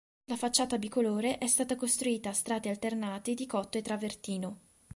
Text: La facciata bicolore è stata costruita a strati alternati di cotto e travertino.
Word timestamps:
La 0.25 0.35
facciata 0.35 0.79
bicolore 0.79 1.37
è 1.37 1.45
stata 1.45 1.75
costruita 1.75 2.29
a 2.29 2.33
strati 2.33 2.69
alternati 2.69 3.35
di 3.35 3.45
cotto 3.45 3.77
e 3.77 3.83
travertino. 3.83 4.59